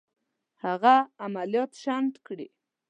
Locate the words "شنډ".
1.81-2.13